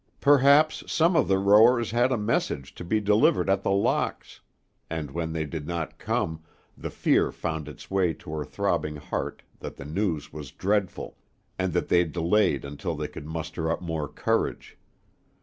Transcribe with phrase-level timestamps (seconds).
[0.19, 4.41] Perhaps some of the rowers had a message to be delivered at The Locks;
[4.89, 6.41] and when they did not come,
[6.75, 11.17] the fear found its way to her throbbing heart that the news was dreadful,
[11.59, 14.75] and that they delayed until they could muster up more courage.